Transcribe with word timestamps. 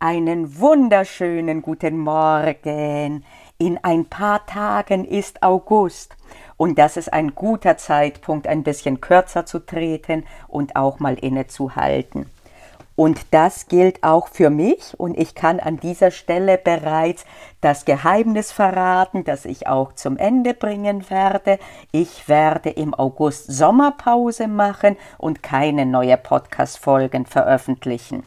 Einen 0.00 0.60
wunderschönen 0.60 1.60
guten 1.60 1.98
Morgen. 1.98 3.24
In 3.58 3.80
ein 3.82 4.04
paar 4.04 4.46
Tagen 4.46 5.04
ist 5.04 5.42
August 5.42 6.14
und 6.56 6.78
das 6.78 6.96
ist 6.96 7.12
ein 7.12 7.34
guter 7.34 7.76
Zeitpunkt, 7.78 8.46
ein 8.46 8.62
bisschen 8.62 9.00
kürzer 9.00 9.44
zu 9.44 9.58
treten 9.58 10.24
und 10.46 10.76
auch 10.76 11.00
mal 11.00 11.14
innezuhalten. 11.14 12.26
Und 12.94 13.26
das 13.32 13.66
gilt 13.66 14.04
auch 14.04 14.28
für 14.28 14.50
mich 14.50 14.94
und 15.00 15.18
ich 15.18 15.34
kann 15.34 15.58
an 15.58 15.80
dieser 15.80 16.12
Stelle 16.12 16.58
bereits 16.58 17.24
das 17.60 17.84
Geheimnis 17.84 18.52
verraten, 18.52 19.24
das 19.24 19.46
ich 19.46 19.66
auch 19.66 19.94
zum 19.94 20.16
Ende 20.16 20.54
bringen 20.54 21.10
werde. 21.10 21.58
Ich 21.90 22.28
werde 22.28 22.70
im 22.70 22.94
August 22.94 23.50
Sommerpause 23.50 24.46
machen 24.46 24.96
und 25.16 25.42
keine 25.42 25.86
neue 25.86 26.16
Podcast-Folgen 26.16 27.26
veröffentlichen. 27.26 28.22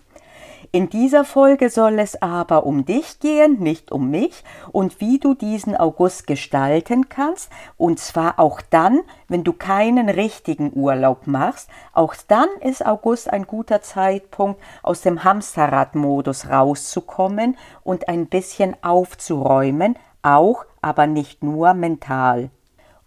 In 0.74 0.90
dieser 0.90 1.26
Folge 1.26 1.70
soll 1.70 2.00
es 2.00 2.22
aber 2.22 2.66
um 2.66 2.86
dich 2.86 3.20
gehen, 3.20 3.60
nicht 3.60 3.92
um 3.92 4.10
mich 4.10 4.46
und 4.72 5.02
wie 5.02 5.20
du 5.20 5.34
diesen 5.34 5.76
August 5.76 6.28
gestalten 6.28 7.10
kannst. 7.10 7.52
Und 7.76 8.00
zwar 8.00 8.40
auch 8.40 8.62
dann, 8.70 9.02
wenn 9.28 9.44
du 9.44 9.52
keinen 9.52 10.08
richtigen 10.08 10.72
Urlaub 10.74 11.28
machst. 11.28 11.70
Auch 11.92 12.16
dann 12.30 12.48
ist 12.62 12.86
August 12.86 13.30
ein 13.30 13.48
guter 13.48 13.82
Zeitpunkt, 13.82 14.62
aus 14.82 15.02
dem 15.02 15.26
Hamsterradmodus 15.26 16.50
rauszukommen 16.50 17.58
und 17.84 18.08
ein 18.08 18.28
bisschen 18.28 18.78
aufzuräumen, 18.82 19.98
auch, 20.22 20.64
aber 20.82 21.06
nicht 21.06 21.44
nur 21.44 21.74
mental. 21.74 22.50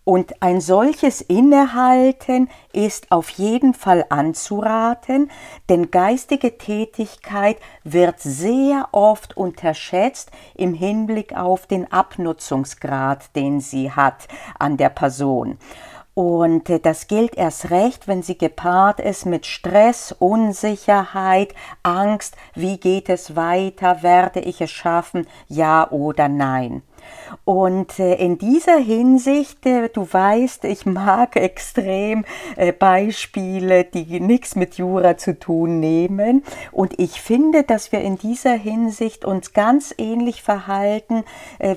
Und 0.05 0.43
ein 0.43 0.61
solches 0.61 1.23
Innehalten 1.23 2.51
ist 2.75 3.11
auf 3.11 3.31
jeden 3.31 3.73
Fall 3.73 4.05
anzuraten, 4.11 5.31
denn 5.71 5.91
geistige 5.91 6.59
Tätigkeit 6.59 7.57
wird 7.85 8.21
sehr 8.21 8.89
oft 8.93 9.35
unterschätzt 9.35 10.31
im 10.55 10.75
Hinblick 10.75 11.35
auf 11.35 11.67
den 11.67 11.91
Abnutzungsgrad, 11.91 13.35
den 13.35 13.61
sie 13.61 13.93
hat 13.93 14.29
an 14.59 14.77
der 14.77 14.91
Person. 14.91 15.57
Und 16.13 16.71
äh, 16.71 16.79
das 16.79 17.09
gilt 17.09 17.35
erst 17.35 17.71
recht, 17.71 18.07
wenn 18.07 18.23
sie 18.23 18.39
gepaart 18.39 19.01
ist 19.01 19.27
mit 19.27 19.47
Stress, 19.47 20.15
Unsicherheit, 20.17 21.55
Angst, 21.83 22.37
wie 22.55 22.79
geht 22.79 23.09
es 23.09 23.35
weiter, 23.37 24.03
werde 24.03 24.41
ich 24.41 24.61
es 24.61 24.71
schaffen, 24.71 25.27
ja 25.49 25.91
oder 25.91 26.29
nein. 26.29 26.83
Und 27.45 27.99
äh, 27.99 28.15
in 28.15 28.39
dieser 28.39 28.79
Hinsicht, 28.79 29.67
äh, 29.67 29.89
du 29.89 30.07
weißt, 30.11 30.65
ich 30.65 30.87
mag 30.87 31.37
extrem 31.37 32.25
äh, 32.57 32.73
Beispiele, 32.73 33.85
die 33.85 34.21
nichts 34.21 34.57
mit 34.57 34.77
Jura 34.77 35.17
zu 35.17 35.39
tun 35.39 35.81
nehmen. 35.81 36.43
Und 36.73 36.99
ich 36.99 37.21
finde, 37.21 37.63
dass 37.65 37.93
wir 37.93 38.01
in 38.01 38.17
dieser 38.17 38.55
Hinsicht 38.55 39.25
uns 39.25 39.53
ganz 39.53 39.95
ähnlich 39.99 40.43
verhalten 40.43 41.25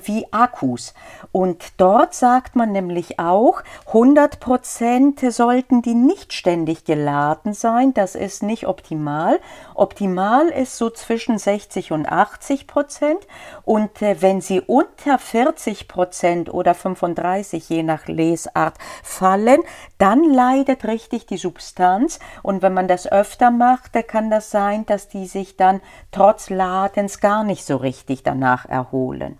wie 0.05 0.25
Akkus. 0.31 0.93
Und 1.31 1.63
dort 1.77 2.13
sagt 2.13 2.55
man 2.55 2.71
nämlich 2.71 3.19
auch, 3.19 3.63
100 3.87 4.39
Prozent 4.39 5.19
sollten 5.19 5.81
die 5.81 5.93
nicht 5.93 6.33
ständig 6.33 6.85
geladen 6.85 7.53
sein. 7.53 7.93
Das 7.93 8.15
ist 8.15 8.43
nicht 8.43 8.67
optimal. 8.67 9.39
Optimal 9.75 10.47
ist 10.49 10.77
so 10.77 10.89
zwischen 10.89 11.37
60 11.37 11.91
und 11.91 12.07
80 12.09 12.67
Prozent. 12.67 13.19
Und 13.63 13.91
wenn 14.01 14.41
sie 14.41 14.61
unter 14.61 15.16
40 15.17 15.87
Prozent 15.87 16.53
oder 16.53 16.73
35 16.73 17.69
je 17.69 17.83
nach 17.83 18.07
Lesart 18.07 18.75
fallen, 19.03 19.61
dann 19.97 20.23
leidet 20.23 20.85
richtig 20.85 21.25
die 21.25 21.37
Substanz. 21.37 22.19
Und 22.43 22.61
wenn 22.61 22.73
man 22.73 22.87
das 22.87 23.11
öfter 23.11 23.51
macht, 23.51 23.95
dann 23.95 24.07
kann 24.07 24.29
das 24.29 24.51
sein, 24.51 24.85
dass 24.85 25.07
die 25.07 25.25
sich 25.25 25.57
dann 25.57 25.81
trotz 26.11 26.49
Ladens 26.49 27.19
gar 27.19 27.43
nicht 27.43 27.65
so 27.65 27.77
richtig 27.77 28.23
danach 28.23 28.65
erholen. 28.67 29.37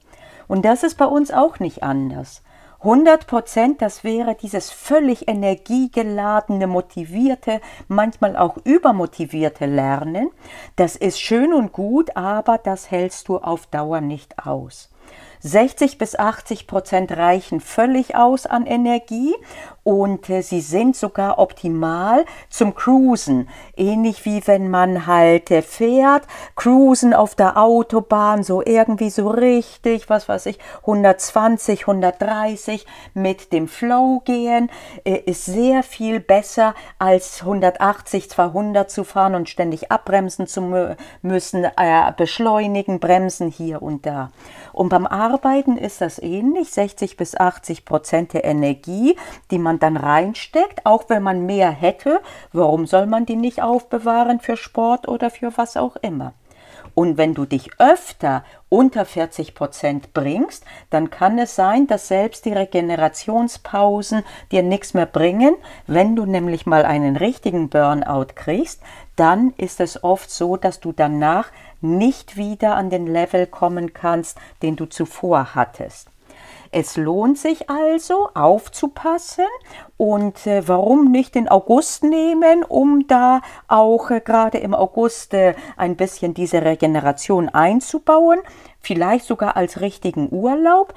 Und 0.47 0.65
das 0.65 0.83
ist 0.83 0.95
bei 0.95 1.05
uns 1.05 1.31
auch 1.31 1.59
nicht 1.59 1.83
anders. 1.83 2.41
100 2.79 3.25
Prozent, 3.25 3.81
das 3.81 4.03
wäre 4.03 4.35
dieses 4.35 4.69
völlig 4.69 5.27
energiegeladene, 5.27 6.67
motivierte, 6.67 7.59
manchmal 7.87 8.37
auch 8.37 8.57
übermotivierte 8.57 9.65
Lernen. 9.65 10.29
Das 10.75 10.95
ist 10.95 11.19
schön 11.19 11.53
und 11.53 11.73
gut, 11.73 12.15
aber 12.15 12.59
das 12.59 12.91
hältst 12.91 13.29
du 13.29 13.39
auf 13.39 13.65
Dauer 13.65 14.01
nicht 14.01 14.45
aus. 14.45 14.89
60 15.39 15.97
bis 15.97 16.17
80 16.17 16.67
Prozent 16.67 17.11
reichen 17.15 17.61
völlig 17.61 18.15
aus 18.15 18.45
an 18.45 18.65
Energie 18.65 19.35
und 19.83 20.29
äh, 20.29 20.41
sie 20.41 20.59
sind 20.59 20.97
sogar 20.97 21.39
optimal 21.39 22.25
zum 22.49 22.75
Cruisen. 22.75 23.47
Ähnlich 23.77 24.25
wie 24.25 24.45
wenn 24.45 24.69
man 24.69 25.07
halt 25.07 25.49
äh, 25.49 25.61
fährt, 25.61 26.23
cruisen 26.55 27.13
auf 27.13 27.35
der 27.35 27.57
Autobahn, 27.57 28.43
so 28.43 28.61
irgendwie 28.65 29.09
so 29.09 29.29
richtig, 29.29 30.09
was 30.09 30.27
weiß 30.27 30.47
ich, 30.47 30.59
120, 30.81 31.81
130 31.87 32.85
mit 33.13 33.53
dem 33.53 33.69
Flow 33.69 34.21
gehen, 34.25 34.69
äh, 35.05 35.19
ist 35.25 35.45
sehr 35.45 35.83
viel 35.83 36.19
besser 36.19 36.75
als 36.99 37.41
180, 37.43 38.29
200 38.29 38.91
zu 38.91 39.05
fahren 39.05 39.35
und 39.35 39.47
ständig 39.47 39.89
abbremsen 39.89 40.47
zu 40.47 40.97
müssen, 41.21 41.63
äh, 41.63 42.11
beschleunigen, 42.17 42.99
bremsen 42.99 43.49
hier 43.49 43.81
und 43.81 44.05
da. 44.05 44.31
Und 44.73 44.89
beim 44.89 45.07
Arbeiten 45.07 45.26
ist 45.77 46.01
das 46.01 46.19
ähnlich, 46.19 46.71
60 46.71 47.17
bis 47.17 47.35
80 47.35 47.85
Prozent 47.85 48.33
der 48.33 48.45
Energie, 48.45 49.15
die 49.51 49.59
man 49.59 49.79
dann 49.79 49.97
reinsteckt, 49.97 50.85
auch 50.85 51.05
wenn 51.09 51.23
man 51.23 51.45
mehr 51.45 51.71
hätte, 51.71 52.21
warum 52.53 52.85
soll 52.85 53.07
man 53.07 53.25
die 53.25 53.35
nicht 53.35 53.61
aufbewahren 53.61 54.39
für 54.39 54.57
Sport 54.57 55.07
oder 55.07 55.29
für 55.29 55.57
was 55.57 55.77
auch 55.77 55.95
immer? 55.97 56.33
Und 56.95 57.17
wenn 57.17 57.33
du 57.33 57.45
dich 57.45 57.69
öfter 57.79 58.43
unter 58.69 59.05
40 59.05 59.55
Prozent 59.55 60.13
bringst, 60.13 60.65
dann 60.89 61.09
kann 61.09 61.39
es 61.39 61.55
sein, 61.55 61.87
dass 61.87 62.07
selbst 62.07 62.45
die 62.45 62.53
Regenerationspausen 62.53 64.23
dir 64.51 64.63
nichts 64.63 64.93
mehr 64.93 65.05
bringen. 65.05 65.55
Wenn 65.85 66.15
du 66.15 66.25
nämlich 66.25 66.65
mal 66.65 66.83
einen 66.83 67.15
richtigen 67.15 67.69
Burnout 67.69 68.33
kriegst, 68.35 68.81
dann 69.15 69.53
ist 69.57 69.79
es 69.79 70.03
oft 70.03 70.29
so, 70.29 70.57
dass 70.57 70.79
du 70.79 70.91
danach 70.91 71.49
nicht 71.81 72.37
wieder 72.37 72.75
an 72.75 72.89
den 72.89 73.07
Level 73.07 73.47
kommen 73.47 73.93
kannst, 73.93 74.37
den 74.61 74.75
du 74.75 74.85
zuvor 74.85 75.55
hattest. 75.55 76.09
Es 76.71 76.97
lohnt 76.97 77.37
sich 77.37 77.69
also 77.69 78.29
aufzupassen 78.33 79.45
und 79.97 80.45
äh, 80.45 80.67
warum 80.67 81.11
nicht 81.11 81.35
den 81.35 81.47
August 81.47 82.03
nehmen, 82.03 82.63
um 82.63 83.07
da 83.07 83.41
auch 83.67 84.11
äh, 84.11 84.21
gerade 84.21 84.59
im 84.59 84.73
August 84.73 85.33
äh, 85.33 85.55
ein 85.75 85.95
bisschen 85.95 86.33
diese 86.33 86.63
Regeneration 86.63 87.49
einzubauen, 87.49 88.39
vielleicht 88.79 89.25
sogar 89.25 89.57
als 89.57 89.81
richtigen 89.81 90.29
Urlaub, 90.31 90.93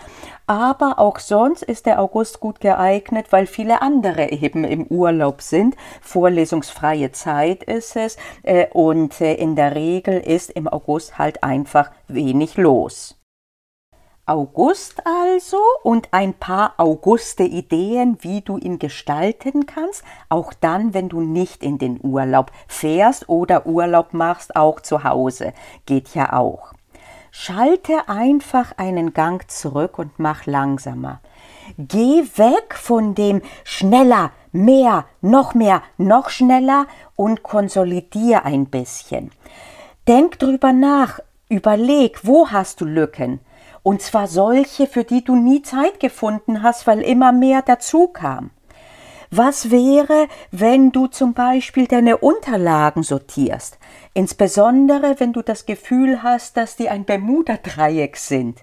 aber 0.47 0.99
auch 0.99 1.19
sonst 1.19 1.63
ist 1.63 1.87
der 1.87 2.01
August 2.01 2.41
gut 2.41 2.61
geeignet, 2.61 3.27
weil 3.31 3.47
viele 3.47 3.83
andere 3.83 4.31
eben 4.31 4.65
im 4.65 4.87
Urlaub 4.87 5.43
sind. 5.43 5.77
Vorlesungsfreie 6.01 7.13
Zeit 7.13 7.63
ist 7.63 7.97
es 7.97 8.17
äh, 8.43 8.67
und 8.73 9.21
äh, 9.21 9.35
in 9.35 9.57
der 9.57 9.75
Regel 9.75 10.21
ist 10.21 10.51
im 10.51 10.69
August 10.69 11.19
halt 11.19 11.43
einfach 11.43 11.91
wenig 12.09 12.57
los. 12.57 13.20
August 14.31 15.05
also 15.05 15.59
und 15.83 16.09
ein 16.13 16.35
paar 16.35 16.75
Auguste 16.77 17.43
Ideen, 17.43 18.17
wie 18.21 18.43
du 18.43 18.59
ihn 18.59 18.79
gestalten 18.79 19.67
kannst, 19.67 20.05
auch 20.29 20.53
dann, 20.55 20.95
wenn 20.95 21.09
du 21.09 21.21
nicht 21.21 21.65
in 21.65 21.79
den 21.79 21.99
Urlaub 22.01 22.53
fährst 22.69 23.29
oder 23.29 23.67
Urlaub 23.67 24.15
machst, 24.15 24.55
auch 24.55 24.79
zu 24.79 25.03
Hause, 25.03 25.53
geht 25.85 26.15
ja 26.15 26.33
auch. 26.33 26.73
Schalte 27.33 28.09
einfach 28.09 28.73
einen 28.77 29.15
Gang 29.15 29.51
zurück 29.51 29.99
und 29.99 30.19
mach 30.19 30.47
langsamer. 30.47 31.21
Geh 31.77 32.23
weg 32.37 32.75
von 32.75 33.17
dem 33.17 33.43
schneller, 33.65 34.31
mehr, 34.53 35.07
noch 35.23 35.55
mehr, 35.55 35.83
noch 35.99 36.31
schneller 36.31 36.87
und 37.17 37.43
konsolidier 37.43 38.45
ein 38.45 38.67
bisschen. 38.67 39.33
Denk 40.07 40.39
drüber 40.39 40.73
nach, 40.73 41.19
überleg, 41.49 42.21
wo 42.23 42.49
hast 42.51 42.81
du 42.81 42.85
Lücken? 42.85 43.41
Und 43.83 44.03
zwar 44.03 44.27
solche, 44.27 44.87
für 44.87 45.05
die 45.05 45.25
du 45.25 45.37
nie 45.37 45.63
Zeit 45.63 46.01
gefunden 46.01 46.63
hast, 46.63 46.87
weil 46.87 47.01
immer 47.01 47.33
mehr 47.33 47.63
dazu 47.63 48.09
kam. 48.09 48.51
Was 49.31 49.71
wäre, 49.71 50.27
wenn 50.51 50.91
du 50.91 51.07
zum 51.07 51.35
Beispiel 51.35 51.87
deine 51.87 52.19
Unterlagen 52.19 53.05
sortierst? 53.05 53.79
Insbesondere, 54.13 55.21
wenn 55.21 55.33
du 55.33 55.43
das 55.43 55.67
Gefühl 55.67 56.23
hast, 56.25 56.57
dass 56.57 56.75
die 56.75 56.89
ein 56.89 57.05
Bermuda-Dreieck 57.05 58.17
sind. 58.17 58.59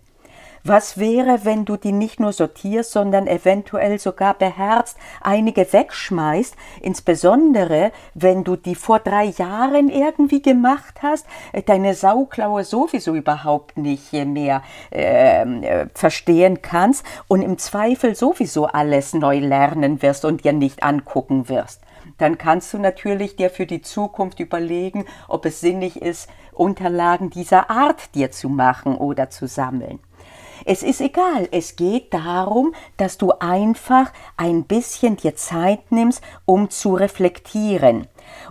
Was 0.70 0.98
wäre, 0.98 1.46
wenn 1.46 1.64
du 1.64 1.78
die 1.78 1.94
nicht 1.94 2.20
nur 2.20 2.34
sortierst, 2.34 2.92
sondern 2.92 3.26
eventuell 3.26 4.00
sogar 4.00 4.34
beherzt 4.34 4.98
einige 5.22 5.72
wegschmeißt, 5.72 6.58
insbesondere 6.82 7.94
wenn 8.14 8.44
du 8.44 8.58
die 8.58 8.76
vor 8.76 9.00
drei 9.00 9.28
Jahren 9.28 9.88
irgendwie 9.88 10.42
gemacht 10.42 10.96
hast, 11.02 11.26
äh, 11.54 11.62
deine 11.62 11.94
Sauklaue 11.94 12.66
sowieso 12.66 13.16
überhaupt 13.16 13.78
nicht 13.78 14.12
mehr 14.12 14.62
ähm, 14.92 15.64
äh, 15.64 15.86
verstehen 15.94 16.62
kannst 16.62 17.06
und 17.30 17.44
im 17.44 17.58
Zweifel 17.58 18.14
sowieso 18.14 18.66
alles 18.66 19.14
neu 19.14 19.40
lernen 19.40 20.02
wirst 20.02 20.26
und 20.26 20.44
dir 20.44 20.52
nicht 20.52 20.84
angucken 20.84 21.48
wirst 21.48 21.80
dann 22.18 22.38
kannst 22.38 22.74
du 22.74 22.78
natürlich 22.78 23.36
dir 23.36 23.50
für 23.50 23.66
die 23.66 23.82
Zukunft 23.82 24.40
überlegen, 24.40 25.06
ob 25.28 25.46
es 25.46 25.60
sinnig 25.60 26.02
ist, 26.02 26.30
Unterlagen 26.54 27.30
dieser 27.30 27.70
Art 27.70 28.16
dir 28.16 28.32
zu 28.32 28.50
machen 28.50 28.96
oder 28.96 29.30
zu 29.30 29.46
sammeln. 29.46 30.00
Es 30.70 30.84
ist 30.84 31.00
egal, 31.00 31.48
es 31.54 31.78
geht 31.78 32.14
darum, 32.14 32.76
dass 32.98 33.18
du 33.18 33.32
einfach 33.40 34.12
ein 34.36 34.66
bisschen 34.66 35.16
dir 35.16 35.34
Zeit 35.34 35.94
nimmst, 35.94 36.22
um 36.44 36.70
zu 36.70 36.96
reflektieren. 36.96 38.08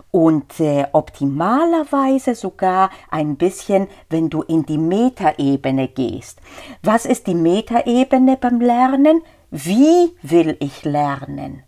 Und 0.09 0.59
äh, 0.59 0.87
optimalerweise 0.93 2.33
sogar 2.33 2.89
ein 3.11 3.35
bisschen, 3.35 3.87
wenn 4.09 4.31
du 4.31 4.41
in 4.41 4.65
die 4.65 4.79
Metaebene 4.79 5.89
gehst. 5.89 6.41
Was 6.81 7.05
ist 7.05 7.27
die 7.27 7.35
Metaebene 7.35 8.35
beim 8.35 8.61
Lernen? 8.61 9.21
Wie 9.51 10.15
will 10.23 10.57
ich 10.59 10.85
lernen? 10.85 11.61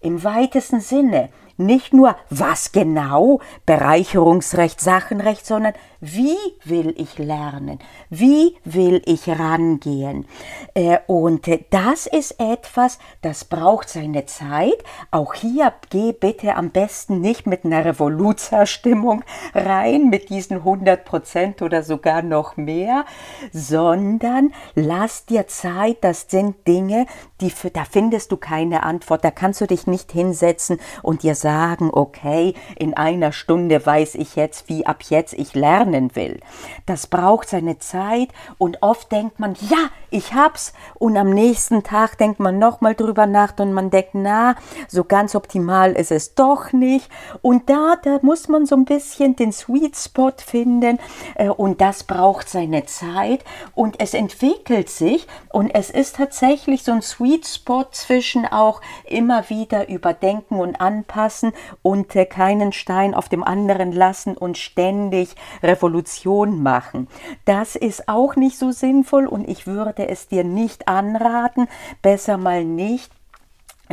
Im 0.00 0.24
weitesten 0.24 0.80
Sinne, 0.80 1.28
nicht 1.56 1.92
nur 1.92 2.16
was 2.30 2.72
genau, 2.72 3.40
Bereicherungsrecht, 3.66 4.80
Sachenrecht, 4.80 5.46
sondern 5.46 5.74
wie 6.00 6.36
will 6.64 6.94
ich 6.98 7.16
lernen? 7.18 7.78
Wie 8.10 8.56
will 8.64 9.00
ich 9.06 9.26
rangehen? 9.26 10.26
Äh, 10.74 10.98
und 11.06 11.48
das 11.70 12.06
ist 12.06 12.38
etwas, 12.38 12.98
das 13.22 13.46
braucht 13.46 13.88
seine 13.88 14.26
Zeit. 14.26 14.84
Auch 15.10 15.32
hier 15.32 15.72
geh 15.88 16.12
bitte 16.12 16.56
am 16.56 16.70
besten 16.70 17.22
nicht 17.22 17.46
mit 17.46 17.64
einer 17.64 17.86
Revoluzerstimmung 17.86 19.24
rein, 19.54 20.10
mit 20.10 20.28
diesen 20.28 20.58
100 20.58 21.06
Prozent 21.06 21.62
oder 21.62 21.82
sogar 21.82 22.20
noch 22.20 22.58
mehr, 22.58 23.06
sondern 23.52 24.52
lass 24.74 25.24
dir 25.24 25.46
Zeit. 25.46 25.98
Das 26.02 26.26
sind 26.28 26.66
Dinge, 26.68 27.06
die 27.40 27.50
für, 27.50 27.70
da 27.70 27.84
findest 27.84 28.30
du 28.30 28.36
keine 28.36 28.82
Antwort. 28.82 29.24
Da 29.24 29.30
kannst 29.30 29.62
du 29.62 29.66
dich 29.66 29.86
nicht 29.86 30.12
hinsetzen 30.12 30.78
und 31.02 31.22
dir 31.22 31.34
sagen, 31.44 31.90
okay, 31.92 32.54
in 32.76 32.94
einer 32.94 33.32
Stunde 33.32 33.84
weiß 33.84 34.14
ich 34.14 34.34
jetzt, 34.34 34.68
wie 34.70 34.86
ab 34.86 35.02
jetzt 35.10 35.34
ich 35.34 35.54
lerne 35.54 35.74
lernen 35.74 36.16
will. 36.16 36.40
Das 36.86 37.06
braucht 37.06 37.48
seine 37.48 37.78
Zeit 37.78 38.28
und 38.58 38.82
oft 38.82 39.10
denkt 39.12 39.38
man, 39.38 39.54
ja, 39.68 39.90
ich 40.10 40.32
hab's. 40.32 40.72
Und 40.94 41.16
am 41.16 41.30
nächsten 41.30 41.82
Tag 41.82 42.18
denkt 42.18 42.38
man 42.38 42.58
nochmal 42.58 42.94
drüber 42.94 43.26
nach 43.26 43.58
und 43.58 43.72
man 43.72 43.90
denkt, 43.90 44.10
na, 44.12 44.54
so 44.88 45.04
ganz 45.04 45.34
optimal 45.34 45.92
ist 45.92 46.12
es 46.12 46.34
doch 46.34 46.72
nicht. 46.72 47.10
Und 47.42 47.68
da, 47.68 47.96
da 48.02 48.20
muss 48.22 48.48
man 48.48 48.66
so 48.66 48.76
ein 48.76 48.84
bisschen 48.84 49.36
den 49.36 49.52
Sweet 49.52 49.96
Spot 49.96 50.32
finden 50.36 50.98
äh, 51.34 51.48
und 51.48 51.80
das 51.80 52.04
braucht 52.04 52.48
seine 52.48 52.86
Zeit. 52.86 53.44
Und 53.74 54.00
es 54.00 54.14
entwickelt 54.14 54.88
sich 54.88 55.26
und 55.50 55.74
es 55.74 55.90
ist 55.90 56.16
tatsächlich 56.16 56.84
so 56.84 56.92
ein 56.92 57.02
Sweet 57.02 57.46
Spot 57.46 57.86
zwischen 57.90 58.46
auch 58.46 58.80
immer 59.04 59.50
wieder 59.50 59.88
überdenken 59.88 60.60
und 60.60 60.80
anpassen 60.80 61.33
und 61.82 62.14
äh, 62.14 62.26
keinen 62.26 62.72
Stein 62.72 63.14
auf 63.14 63.28
dem 63.28 63.42
anderen 63.42 63.92
lassen 63.92 64.36
und 64.36 64.58
ständig 64.58 65.34
Revolution 65.62 66.62
machen. 66.62 67.08
Das 67.44 67.76
ist 67.76 68.08
auch 68.08 68.36
nicht 68.36 68.58
so 68.58 68.70
sinnvoll 68.70 69.26
und 69.26 69.48
ich 69.48 69.66
würde 69.66 70.08
es 70.08 70.28
dir 70.28 70.44
nicht 70.44 70.88
anraten, 70.88 71.68
besser 72.02 72.36
mal 72.36 72.64
nicht 72.64 73.10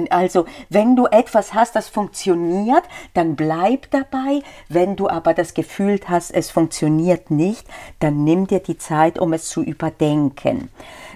also, 0.10 0.46
wenn 0.70 0.96
du 0.96 1.06
etwas 1.08 1.54
hast, 1.54 1.76
das 1.76 1.90
funktioniert, 1.90 2.84
dann 3.14 3.36
bleib 3.36 3.92
dabei. 3.92 4.42
Wenn 4.70 4.96
du 4.96 5.10
aber 5.10 5.34
das 5.34 5.54
Gefühl 5.54 6.00
hast, 6.06 6.32
es 6.32 6.50
funktioniert 6.50 7.30
nicht, 7.30 7.68
dann 8.00 8.24
nimm 8.24 8.48
dir 8.48 8.60
die 8.60 8.78
Zeit, 8.78 9.20
um 9.20 9.34
es 9.34 9.50
zu 9.50 9.62
überdenken. 9.62 10.70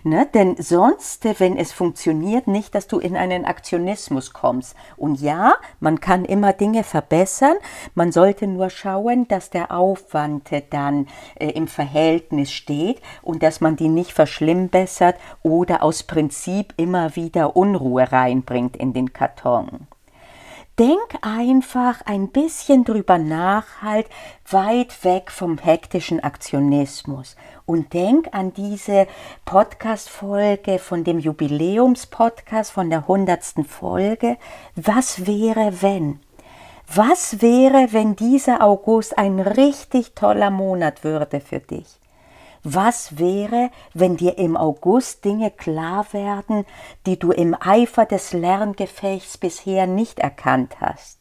Ne? 0.06 0.28
Denn 0.32 0.56
sonst, 0.58 1.26
wenn 1.40 1.58
es 1.58 1.72
funktioniert, 1.72 2.46
nicht, 2.46 2.76
dass 2.76 2.86
du 2.86 3.00
in 3.00 3.18
einen 3.18 3.44
Aktionismus 3.44 4.34
kommst. 4.34 4.76
Und 4.98 5.20
ja, 5.20 5.56
man 5.80 6.00
kann 6.00 6.26
immer 6.26 6.54
Dinge 6.54 6.84
verbessern. 6.84 7.56
Man 7.96 8.12
sollte 8.12 8.46
nur 8.46 8.70
schauen, 8.70 9.28
dass 9.28 9.50
der 9.50 9.72
Aufwand 9.72 10.52
dann 10.70 11.08
äh, 11.40 11.48
im 11.50 11.68
Verhältnis 11.68 12.52
steht 12.52 13.02
und 13.24 13.42
dass 13.42 13.62
man 13.62 13.78
die 13.78 13.90
nicht 13.90 14.14
verschlimmbessert 14.14 15.16
oder 15.42 15.82
aus 15.82 16.04
Prinzip 16.04 16.76
immer 16.78 17.16
wieder 17.16 17.56
Unruhe 17.56 18.12
reinbringt 18.12 18.78
in 18.78 18.94
den 18.94 19.12
Karton. 19.12 19.88
Denk 20.78 21.20
einfach 21.22 22.02
ein 22.06 22.28
bisschen 22.28 22.84
drüber 22.84 23.18
nach, 23.18 23.82
halt 23.82 24.08
weit 24.50 25.06
weg 25.06 25.32
vom 25.32 25.58
hektischen 25.58 26.22
Aktionismus 26.22 27.38
und 27.66 27.94
denk 27.94 28.28
an 28.34 28.54
diese 28.54 29.08
Podcast-Folge 29.46 30.80
von 30.80 31.06
dem 31.06 31.20
Jubiläumspodcast 31.20 32.74
von 32.74 32.90
der 32.90 33.08
hundertsten 33.08 33.64
Folge. 33.64 34.36
Was 34.76 35.26
wäre, 35.26 35.82
wenn? 35.82 36.20
Was 36.94 37.42
wäre, 37.42 37.94
wenn 37.94 38.18
dieser 38.18 38.62
August 38.62 39.18
ein 39.18 39.40
richtig 39.40 40.14
toller 40.14 40.50
Monat 40.50 41.06
würde 41.06 41.40
für 41.40 41.62
dich? 41.62 41.88
Was 42.68 43.20
wäre, 43.20 43.70
wenn 43.94 44.18
dir 44.18 44.40
im 44.40 44.58
August 44.58 45.24
Dinge 45.24 45.52
klar 45.52 46.08
werden, 46.14 46.66
die 47.06 47.20
du 47.20 47.32
im 47.32 47.56
Eifer 47.60 48.08
des 48.08 48.34
Lerngefechts 48.34 49.38
bisher 49.38 49.86
nicht 49.86 50.18
erkannt 50.18 50.78
hast? 50.82 51.20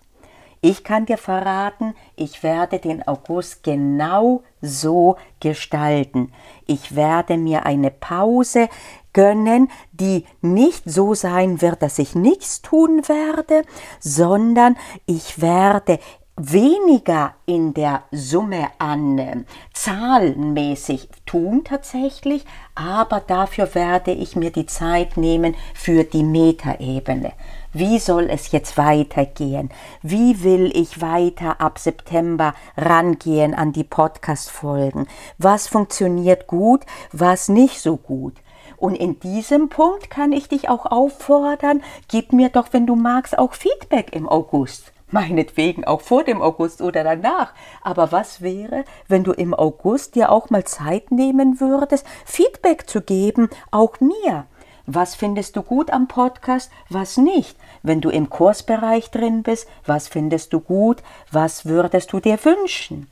Ich 0.62 0.84
kann 0.84 1.04
dir 1.04 1.18
verraten, 1.18 1.94
ich 2.16 2.42
werde 2.42 2.78
den 2.78 3.06
August 3.06 3.62
genau 3.62 4.42
so 4.62 5.16
gestalten. 5.38 6.32
Ich 6.66 6.96
werde 6.96 7.36
mir 7.36 7.66
eine 7.66 7.90
Pause 7.90 8.70
gönnen, 9.12 9.70
die 9.92 10.24
nicht 10.40 10.84
so 10.86 11.12
sein 11.12 11.60
wird, 11.60 11.82
dass 11.82 11.98
ich 11.98 12.14
nichts 12.14 12.62
tun 12.62 13.06
werde, 13.06 13.66
sondern 14.00 14.78
ich 15.04 15.42
werde 15.42 15.98
weniger 16.36 17.34
in 17.46 17.74
der 17.74 18.02
Summe 18.10 18.68
an 18.78 19.18
äh, 19.18 19.44
zahlenmäßig 19.72 21.08
tun 21.26 21.62
tatsächlich, 21.62 22.44
aber 22.74 23.20
dafür 23.20 23.72
werde 23.74 24.10
ich 24.10 24.34
mir 24.34 24.50
die 24.50 24.66
Zeit 24.66 25.16
nehmen 25.16 25.54
für 25.74 26.02
die 26.02 26.24
Metaebene. 26.24 27.32
Wie 27.72 27.98
soll 27.98 28.28
es 28.30 28.50
jetzt 28.50 28.76
weitergehen? 28.76 29.70
Wie 30.02 30.42
will 30.42 30.72
ich 30.76 31.00
weiter 31.00 31.60
ab 31.60 31.78
September 31.78 32.54
rangehen 32.76 33.54
an 33.54 33.72
die 33.72 33.84
Podcast-Folgen? 33.84 35.06
Was 35.38 35.68
funktioniert 35.68 36.48
gut, 36.48 36.82
was 37.12 37.48
nicht 37.48 37.80
so 37.80 37.96
gut? 37.96 38.34
Und 38.76 38.96
in 38.96 39.20
diesem 39.20 39.68
Punkt 39.68 40.10
kann 40.10 40.32
ich 40.32 40.48
dich 40.48 40.68
auch 40.68 40.86
auffordern, 40.86 41.82
gib 42.08 42.32
mir 42.32 42.48
doch, 42.48 42.68
wenn 42.72 42.86
du 42.86 42.96
magst, 42.96 43.38
auch 43.38 43.54
Feedback 43.54 44.12
im 44.12 44.28
August 44.28 44.93
meinetwegen 45.14 45.84
auch 45.84 46.00
vor 46.00 46.24
dem 46.24 46.42
August 46.42 46.82
oder 46.82 47.04
danach. 47.04 47.54
Aber 47.82 48.12
was 48.12 48.42
wäre, 48.42 48.84
wenn 49.08 49.24
du 49.24 49.32
im 49.32 49.54
August 49.54 50.16
dir 50.16 50.30
auch 50.30 50.50
mal 50.50 50.64
Zeit 50.64 51.12
nehmen 51.12 51.60
würdest, 51.60 52.04
Feedback 52.26 52.90
zu 52.90 53.00
geben, 53.00 53.48
auch 53.70 54.00
mir? 54.00 54.46
Was 54.86 55.14
findest 55.14 55.56
du 55.56 55.62
gut 55.62 55.90
am 55.90 56.08
Podcast, 56.08 56.70
was 56.90 57.16
nicht? 57.16 57.56
Wenn 57.82 58.02
du 58.02 58.10
im 58.10 58.28
Kursbereich 58.28 59.10
drin 59.10 59.42
bist, 59.42 59.66
was 59.86 60.08
findest 60.08 60.52
du 60.52 60.60
gut, 60.60 61.02
was 61.30 61.64
würdest 61.64 62.12
du 62.12 62.20
dir 62.20 62.38
wünschen? 62.44 63.06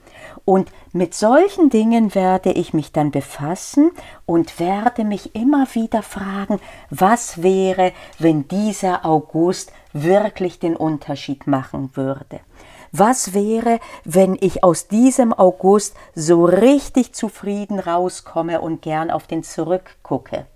Und 0.44 0.70
mit 0.92 1.14
solchen 1.14 1.70
Dingen 1.70 2.14
werde 2.14 2.52
ich 2.52 2.74
mich 2.74 2.92
dann 2.92 3.10
befassen 3.10 3.90
und 4.26 4.58
werde 4.58 5.04
mich 5.04 5.34
immer 5.34 5.66
wieder 5.74 6.02
fragen, 6.02 6.60
was 6.90 7.42
wäre, 7.42 7.92
wenn 8.18 8.48
dieser 8.48 9.04
August 9.04 9.72
wirklich 9.92 10.58
den 10.58 10.76
Unterschied 10.76 11.46
machen 11.46 11.90
würde. 11.94 12.40
Was 12.92 13.32
wäre, 13.32 13.80
wenn 14.04 14.36
ich 14.38 14.62
aus 14.62 14.86
diesem 14.88 15.32
August 15.32 15.96
so 16.14 16.44
richtig 16.44 17.14
zufrieden 17.14 17.78
rauskomme 17.78 18.60
und 18.60 18.82
gern 18.82 19.10
auf 19.10 19.26
den 19.26 19.42
zurückgucke? 19.42 20.46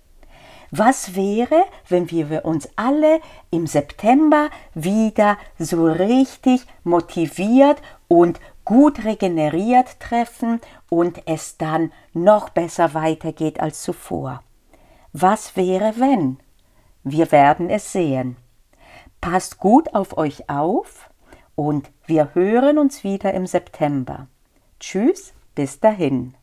Was 0.71 1.15
wäre, 1.15 1.63
wenn 1.87 2.11
wir 2.11 2.45
uns 2.45 2.69
alle 2.75 3.21
im 3.51 3.67
September 3.67 4.49
wieder 4.73 5.37
so 5.57 5.85
richtig 5.85 6.65
motiviert 6.83 7.81
und 8.07 8.39
gut 8.67 9.05
regeneriert 9.05 9.97
treffen 10.01 10.59
und 10.89 11.21
es 11.25 11.57
dann 11.57 11.93
noch 12.11 12.49
besser 12.49 12.93
weitergeht 12.93 13.61
als 13.61 13.81
zuvor? 13.81 14.43
Was 15.13 15.55
wäre, 15.55 15.93
wenn? 15.95 16.39
Wir 17.01 17.31
werden 17.31 17.69
es 17.69 17.93
sehen. 17.93 18.35
Passt 19.21 19.59
gut 19.59 19.95
auf 19.95 20.17
euch 20.17 20.49
auf 20.49 21.09
und 21.55 21.89
wir 22.07 22.35
hören 22.35 22.77
uns 22.77 23.05
wieder 23.05 23.33
im 23.33 23.47
September. 23.47 24.27
Tschüss, 24.81 25.33
bis 25.55 25.79
dahin. 25.79 26.35